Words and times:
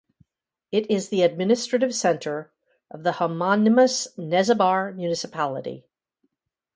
It 0.71 0.89
is 0.89 1.09
the 1.09 1.21
administrative 1.21 1.93
centre 1.93 2.51
of 2.89 3.03
the 3.03 3.11
homonymous 3.11 4.07
Nesebar 4.17 4.95
Municipality. 4.95 5.85